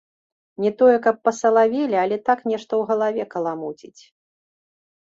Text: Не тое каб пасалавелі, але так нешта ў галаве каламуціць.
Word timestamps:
Не 0.63 0.71
тое 0.79 0.95
каб 1.05 1.19
пасалавелі, 1.29 1.95
але 2.05 2.17
так 2.31 2.39
нешта 2.53 2.69
ў 2.77 2.81
галаве 2.95 3.23
каламуціць. 3.37 3.97